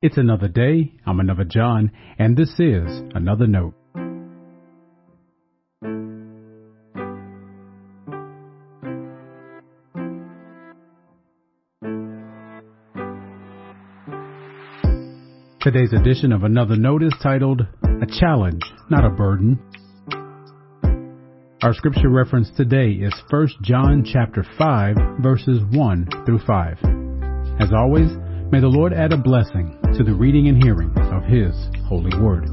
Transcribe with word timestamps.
It's 0.00 0.16
another 0.16 0.46
day. 0.46 0.92
I'm 1.04 1.18
another 1.18 1.42
John, 1.42 1.90
and 2.20 2.36
this 2.36 2.50
is 2.60 3.02
another 3.16 3.48
note. 3.48 3.74
Today's 15.60 15.92
edition 15.92 16.30
of 16.30 16.44
Another 16.44 16.76
Note 16.76 17.02
is 17.02 17.12
titled 17.20 17.62
A 17.82 18.06
Challenge, 18.20 18.62
Not 18.88 19.04
a 19.04 19.10
Burden. 19.10 19.58
Our 21.60 21.74
scripture 21.74 22.08
reference 22.08 22.52
today 22.56 22.90
is 22.92 23.12
1 23.30 23.48
John 23.62 24.04
chapter 24.04 24.46
5 24.56 24.96
verses 25.20 25.60
1 25.72 26.08
through 26.24 26.38
5. 26.46 26.78
As 27.58 27.72
always, 27.76 28.12
may 28.50 28.60
the 28.60 28.66
Lord 28.66 28.94
add 28.94 29.12
a 29.12 29.18
blessing 29.18 29.78
to 29.94 30.02
the 30.02 30.14
reading 30.14 30.48
and 30.48 30.62
hearing 30.62 30.90
of 30.96 31.22
His 31.24 31.54
holy 31.86 32.16
word. 32.18 32.48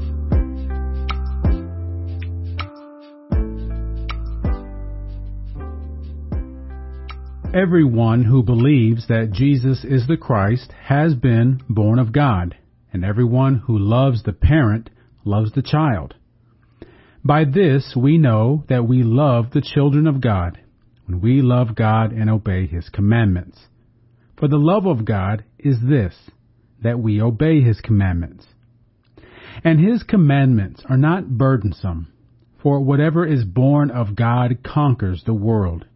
Everyone 7.54 8.24
who 8.24 8.42
believes 8.42 9.08
that 9.08 9.30
Jesus 9.32 9.84
is 9.84 10.06
the 10.06 10.18
Christ 10.18 10.70
has 10.84 11.14
been 11.14 11.62
born 11.70 11.98
of 11.98 12.12
God, 12.12 12.56
and 12.92 13.02
everyone 13.02 13.62
who 13.66 13.78
loves 13.78 14.22
the 14.22 14.34
parent 14.34 14.90
loves 15.24 15.52
the 15.52 15.62
child. 15.62 16.14
By 17.24 17.44
this 17.44 17.94
we 17.96 18.18
know 18.18 18.64
that 18.68 18.86
we 18.86 19.02
love 19.02 19.52
the 19.52 19.62
children 19.62 20.06
of 20.06 20.20
God, 20.20 20.60
when 21.06 21.22
we 21.22 21.40
love 21.40 21.74
God 21.74 22.12
and 22.12 22.28
obey 22.28 22.66
His 22.66 22.90
commandments. 22.90 23.58
For 24.38 24.48
the 24.48 24.58
love 24.58 24.86
of 24.86 25.04
God 25.04 25.44
is 25.58 25.76
this, 25.82 26.14
that 26.82 26.98
we 26.98 27.20
obey 27.20 27.60
His 27.62 27.80
commandments. 27.80 28.46
And 29.64 29.80
His 29.80 30.02
commandments 30.02 30.82
are 30.88 30.98
not 30.98 31.38
burdensome, 31.38 32.12
for 32.62 32.80
whatever 32.80 33.26
is 33.26 33.44
born 33.44 33.90
of 33.90 34.14
God 34.14 34.58
conquers 34.62 35.22
the 35.24 35.34
world. 35.34 35.86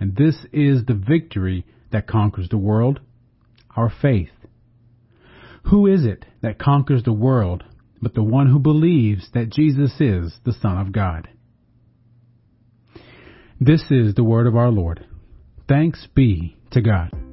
And 0.00 0.16
this 0.16 0.36
is 0.52 0.84
the 0.84 0.94
victory 0.94 1.64
that 1.92 2.06
conquers 2.06 2.48
the 2.48 2.58
world, 2.58 3.00
our 3.76 3.90
faith. 3.90 4.30
Who 5.64 5.86
is 5.86 6.04
it 6.04 6.24
that 6.42 6.58
conquers 6.58 7.02
the 7.02 7.12
world 7.12 7.64
but 8.00 8.14
the 8.14 8.22
one 8.22 8.48
who 8.48 8.58
believes 8.58 9.28
that 9.34 9.50
Jesus 9.50 9.92
is 10.00 10.38
the 10.44 10.52
Son 10.52 10.78
of 10.78 10.92
God. 10.92 11.28
This 13.60 13.82
is 13.90 14.14
the 14.14 14.24
word 14.24 14.46
of 14.46 14.56
our 14.56 14.70
Lord. 14.70 15.06
Thanks 15.68 16.06
be 16.14 16.56
to 16.72 16.80
God. 16.80 17.25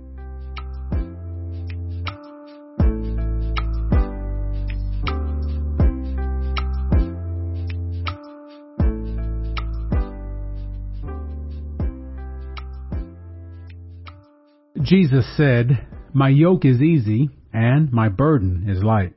Jesus 14.83 15.25
said, 15.37 15.87
My 16.13 16.27
yoke 16.27 16.65
is 16.65 16.81
easy 16.81 17.29
and 17.53 17.91
my 17.93 18.09
burden 18.09 18.69
is 18.69 18.83
light. 18.83 19.13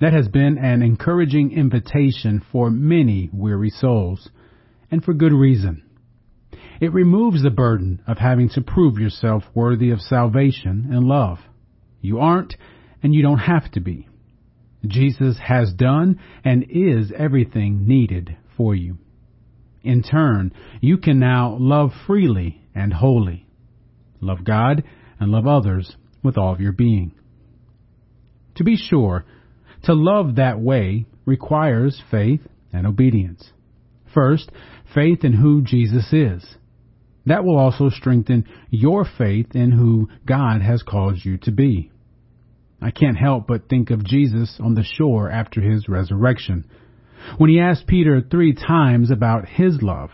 That 0.00 0.14
has 0.14 0.28
been 0.28 0.56
an 0.56 0.80
encouraging 0.82 1.52
invitation 1.52 2.42
for 2.50 2.70
many 2.70 3.28
weary 3.30 3.68
souls, 3.68 4.30
and 4.90 5.04
for 5.04 5.12
good 5.12 5.34
reason. 5.34 5.82
It 6.80 6.94
removes 6.94 7.42
the 7.42 7.50
burden 7.50 8.00
of 8.06 8.16
having 8.16 8.48
to 8.50 8.62
prove 8.62 8.98
yourself 8.98 9.42
worthy 9.54 9.90
of 9.90 10.00
salvation 10.00 10.88
and 10.90 11.04
love. 11.04 11.38
You 12.00 12.18
aren't, 12.18 12.54
and 13.02 13.14
you 13.14 13.20
don't 13.22 13.38
have 13.38 13.70
to 13.72 13.80
be. 13.80 14.08
Jesus 14.86 15.38
has 15.46 15.74
done 15.74 16.18
and 16.42 16.64
is 16.70 17.12
everything 17.14 17.86
needed 17.86 18.34
for 18.56 18.74
you. 18.74 18.96
In 19.82 20.02
turn, 20.02 20.54
you 20.80 20.96
can 20.96 21.18
now 21.18 21.58
love 21.60 21.90
freely 22.06 22.62
and 22.74 22.94
wholly. 22.94 23.46
Love 24.20 24.44
God 24.44 24.84
and 25.18 25.30
love 25.30 25.46
others 25.46 25.96
with 26.22 26.36
all 26.36 26.52
of 26.52 26.60
your 26.60 26.72
being. 26.72 27.12
To 28.56 28.64
be 28.64 28.76
sure, 28.76 29.24
to 29.84 29.94
love 29.94 30.36
that 30.36 30.60
way 30.60 31.06
requires 31.24 32.02
faith 32.10 32.40
and 32.72 32.86
obedience. 32.86 33.50
First, 34.12 34.50
faith 34.94 35.24
in 35.24 35.32
who 35.32 35.62
Jesus 35.62 36.12
is. 36.12 36.44
That 37.26 37.44
will 37.44 37.58
also 37.58 37.90
strengthen 37.90 38.46
your 38.70 39.04
faith 39.04 39.54
in 39.54 39.72
who 39.72 40.08
God 40.26 40.62
has 40.62 40.82
called 40.82 41.18
you 41.22 41.38
to 41.38 41.52
be. 41.52 41.90
I 42.82 42.90
can't 42.90 43.18
help 43.18 43.46
but 43.46 43.68
think 43.68 43.90
of 43.90 44.04
Jesus 44.04 44.58
on 44.58 44.74
the 44.74 44.82
shore 44.82 45.30
after 45.30 45.60
his 45.60 45.88
resurrection. 45.88 46.64
When 47.36 47.50
he 47.50 47.60
asked 47.60 47.86
Peter 47.86 48.22
three 48.22 48.54
times 48.54 49.10
about 49.10 49.48
his 49.48 49.82
love, 49.82 50.10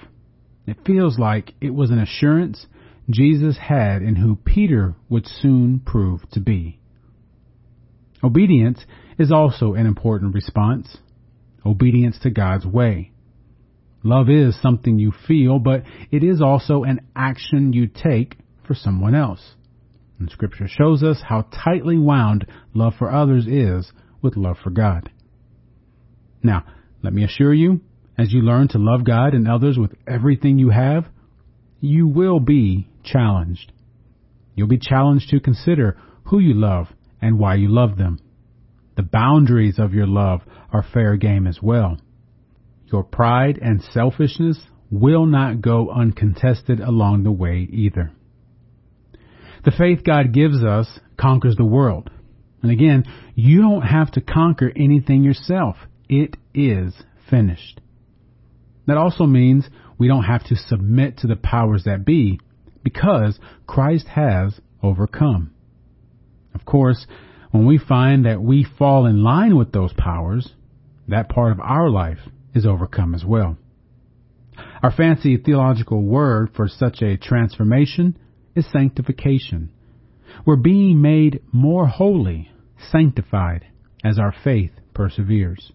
it 0.67 0.85
feels 0.85 1.19
like 1.19 1.55
it 1.61 1.73
was 1.73 1.91
an 1.91 2.01
assurance 2.01 2.67
Jesus 3.09 3.57
had 3.59 4.03
in 4.03 4.17
who 4.17 4.37
Peter 4.37 4.95
would 5.09 5.27
soon 5.27 5.81
prove 5.81 6.29
to 6.33 6.41
be. 6.41 6.81
Obedience 8.23 8.85
is 9.19 9.31
also 9.31 9.75
an 9.75 9.87
important 9.87 10.35
response. 10.35 10.99
Obedience 11.65 12.19
to 12.23 12.31
God's 12.31 12.67
way. 12.67 13.13
Love 14.03 14.29
is 14.29 14.61
something 14.61 14.99
you 14.99 15.13
feel, 15.27 15.59
but 15.59 15.83
it 16.11 16.23
is 16.23 16.41
also 16.41 16.85
an 16.85 17.01
action 17.15 17.73
you 17.73 17.89
take 17.89 18.37
for 18.67 18.75
someone 18.75 19.15
else. 19.15 19.55
And 20.19 20.31
scripture 20.31 20.69
shows 20.69 21.03
us 21.03 21.23
how 21.29 21.43
tightly 21.43 21.99
wound 21.99 22.47
love 22.75 22.95
for 22.99 23.13
others 23.13 23.47
is 23.47 23.93
with 24.23 24.37
love 24.37 24.57
for 24.63 24.71
God. 24.71 25.11
Now, 26.43 26.65
let 27.03 27.13
me 27.13 27.25
assure 27.25 27.53
you, 27.53 27.81
as 28.17 28.33
you 28.33 28.41
learn 28.41 28.69
to 28.69 28.79
love 28.79 29.05
God 29.05 29.35
and 29.35 29.49
others 29.49 29.77
with 29.79 29.95
everything 30.07 30.59
you 30.59 30.71
have, 30.71 31.07
you 31.81 32.07
will 32.07 32.41
be 32.41 32.89
challenged. 33.05 33.73
You'll 34.55 34.69
be 34.69 34.79
challenged 34.79 35.31
to 35.31 35.41
consider 35.41 35.97
who 36.25 36.39
you 36.39 36.55
love 36.55 36.89
and 37.21 37.39
why 37.39 37.55
you 37.55 37.69
love 37.69 37.97
them. 37.97 38.19
The 38.97 39.03
boundaries 39.03 39.79
of 39.79 39.93
your 39.93 40.07
love 40.07 40.41
are 40.73 40.83
fair 40.83 41.17
game 41.17 41.47
as 41.47 41.61
well. 41.63 41.99
Your 42.93 43.05
pride 43.05 43.59
and 43.61 43.83
selfishness 43.83 44.59
will 44.91 45.27
not 45.27 45.61
go 45.61 45.91
uncontested 45.91 46.81
along 46.81 47.25
the 47.25 47.33
way 47.33 47.69
either. 47.71 48.13
The 49.65 49.73
faith 49.73 50.05
God 50.05 50.33
gives 50.33 50.63
us 50.63 51.01
conquers 51.19 51.57
the 51.57 51.65
world. 51.65 52.11
And 52.63 52.71
again, 52.71 53.05
you 53.35 53.61
don't 53.61 53.83
have 53.83 54.13
to 54.13 54.21
conquer 54.21 54.73
anything 54.75 55.25
yourself. 55.25 55.77
It 56.09 56.37
is 56.55 56.95
finished. 57.29 57.81
That 58.87 58.97
also 58.97 59.25
means 59.25 59.69
we 59.99 60.09
don't 60.09 60.25
have 60.25 60.45
to 60.45 60.57
submit 60.57 61.19
to 61.19 61.27
the 61.27 61.37
powers 61.37 61.85
that 61.85 62.05
be 62.05 62.41
because 62.83 63.39
Christ 63.67 64.07
has 64.09 64.61
overcome. 64.83 65.53
Of 66.55 66.65
course, 66.65 67.07
when 67.51 67.67
we 67.67 67.79
find 67.79 68.27
that 68.27 68.43
we 68.43 68.67
fall 68.79 69.07
in 69.07 69.23
line 69.23 69.57
with 69.57 69.73
those 69.73 69.93
powers, 69.93 70.53
that 71.09 71.29
part 71.29 71.53
of 71.53 71.61
our 71.61 71.91
life 71.91 72.19
is 72.55 72.67
overcome 72.67 73.15
as 73.15 73.25
well. 73.25 73.57
Our 74.83 74.93
fancy 74.93 75.37
theological 75.37 76.03
word 76.03 76.51
for 76.55 76.69
such 76.69 77.03
a 77.03 77.17
transformation 77.17 78.17
is 78.55 78.71
sanctification. 78.71 79.71
We're 80.47 80.57
being 80.57 81.01
made 81.03 81.41
more 81.53 81.87
holy, 81.87 82.51
sanctified, 82.91 83.67
as 84.05 84.19
our 84.19 84.35
faith 84.45 84.71
perseveres. 84.95 85.73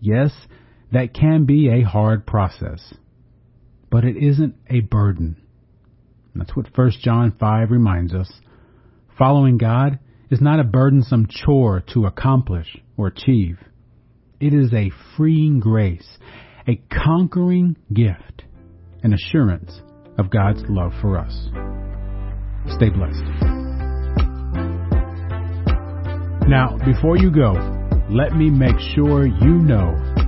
Yes, 0.00 0.32
that 0.92 1.14
can 1.14 1.44
be 1.44 1.68
a 1.68 1.82
hard 1.82 2.26
process, 2.26 2.94
but 3.90 4.04
it 4.04 4.16
isn't 4.16 4.54
a 4.70 4.80
burden. 4.80 5.36
That's 6.34 6.54
what 6.54 6.76
1 6.76 6.92
John 7.02 7.34
5 7.38 7.70
reminds 7.70 8.14
us. 8.14 8.30
Following 9.18 9.58
God 9.58 9.98
is 10.30 10.40
not 10.40 10.60
a 10.60 10.64
burdensome 10.64 11.26
chore 11.28 11.82
to 11.94 12.04
accomplish 12.06 12.76
or 12.96 13.06
achieve. 13.08 13.58
It 14.38 14.52
is 14.52 14.72
a 14.72 14.90
freeing 15.16 15.60
grace, 15.60 16.18
a 16.68 16.80
conquering 16.92 17.76
gift, 17.92 18.42
an 19.02 19.14
assurance 19.14 19.80
of 20.18 20.30
God's 20.30 20.62
love 20.68 20.92
for 21.00 21.18
us. 21.18 21.48
Stay 22.76 22.90
blessed. 22.90 23.22
Now, 26.48 26.78
before 26.84 27.16
you 27.16 27.30
go, 27.30 27.52
let 28.10 28.36
me 28.36 28.50
make 28.50 28.78
sure 28.94 29.26
you 29.26 29.54
know 29.54 30.05